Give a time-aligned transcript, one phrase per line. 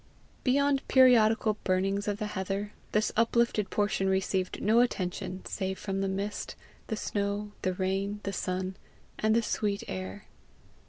[0.43, 6.07] Beyond periodical burnings of the heather, this uplifted portion received no attention save from the
[6.07, 6.55] mist,
[6.87, 8.77] the snow, the rain, the sun,
[9.19, 10.25] and the sweet air.